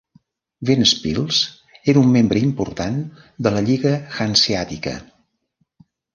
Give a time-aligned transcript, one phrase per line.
[0.69, 1.41] Ventspils
[1.93, 2.97] era un membre important
[3.49, 3.93] de la Lliga
[4.27, 4.97] Hanseàtica.